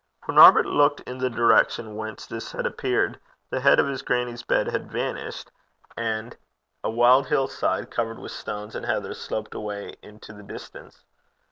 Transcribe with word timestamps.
When 0.25 0.37
Robert 0.37 0.65
looked 0.65 1.01
in 1.01 1.19
the 1.19 1.29
direction 1.29 1.95
whence 1.95 2.25
this 2.25 2.45
last 2.45 2.53
had 2.53 2.65
appeared, 2.65 3.19
the 3.51 3.59
head 3.59 3.79
of 3.79 3.85
his 3.87 4.01
grannie's 4.01 4.41
bed 4.41 4.65
had 4.65 4.91
vanished, 4.91 5.51
and 5.95 6.35
a 6.83 6.89
wild 6.89 7.27
hill 7.27 7.45
side, 7.47 7.91
covered 7.91 8.17
with 8.17 8.31
stones 8.31 8.73
and 8.73 8.87
heather, 8.87 9.13
sloped 9.13 9.53
away 9.53 9.97
into 10.01 10.33
the 10.33 10.41
distance. 10.41 11.05